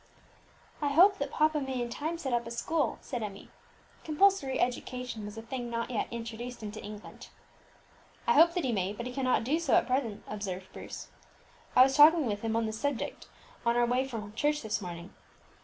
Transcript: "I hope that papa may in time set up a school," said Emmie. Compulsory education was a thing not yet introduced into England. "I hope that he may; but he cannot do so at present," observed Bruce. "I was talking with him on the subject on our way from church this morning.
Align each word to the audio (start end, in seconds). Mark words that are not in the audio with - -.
"I 0.81 0.87
hope 0.89 1.19
that 1.19 1.29
papa 1.29 1.59
may 1.61 1.79
in 1.79 1.89
time 1.91 2.17
set 2.17 2.33
up 2.33 2.47
a 2.47 2.49
school," 2.49 2.97
said 3.01 3.21
Emmie. 3.21 3.49
Compulsory 4.03 4.59
education 4.59 5.25
was 5.25 5.37
a 5.37 5.43
thing 5.43 5.69
not 5.69 5.91
yet 5.91 6.07
introduced 6.09 6.63
into 6.63 6.81
England. 6.81 7.27
"I 8.25 8.33
hope 8.33 8.55
that 8.55 8.63
he 8.63 8.71
may; 8.71 8.93
but 8.93 9.05
he 9.05 9.13
cannot 9.13 9.43
do 9.43 9.59
so 9.59 9.75
at 9.75 9.85
present," 9.85 10.23
observed 10.27 10.73
Bruce. 10.73 11.09
"I 11.75 11.83
was 11.83 11.95
talking 11.95 12.25
with 12.25 12.41
him 12.41 12.55
on 12.55 12.65
the 12.65 12.73
subject 12.73 13.27
on 13.63 13.77
our 13.77 13.85
way 13.85 14.03
from 14.07 14.33
church 14.33 14.63
this 14.63 14.81
morning. 14.81 15.13